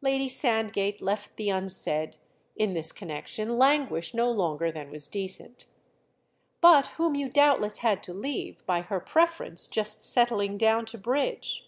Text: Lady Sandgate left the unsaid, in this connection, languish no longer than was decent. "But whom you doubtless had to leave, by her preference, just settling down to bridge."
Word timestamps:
Lady 0.00 0.28
Sandgate 0.28 1.02
left 1.02 1.34
the 1.36 1.50
unsaid, 1.50 2.16
in 2.54 2.74
this 2.74 2.92
connection, 2.92 3.58
languish 3.58 4.14
no 4.14 4.30
longer 4.30 4.70
than 4.70 4.88
was 4.88 5.08
decent. 5.08 5.66
"But 6.60 6.86
whom 6.96 7.16
you 7.16 7.28
doubtless 7.28 7.78
had 7.78 8.00
to 8.04 8.14
leave, 8.14 8.64
by 8.66 8.82
her 8.82 9.00
preference, 9.00 9.66
just 9.66 10.04
settling 10.04 10.58
down 10.58 10.86
to 10.86 10.96
bridge." 10.98 11.66